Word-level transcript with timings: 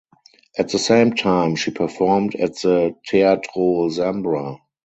At 0.57 0.69
the 0.69 0.79
same 0.79 1.13
time 1.13 1.55
she 1.55 1.69
performed 1.69 2.33
at 2.33 2.55
the 2.55 2.95
Teatro 3.05 3.87
Zambra. 3.89 4.59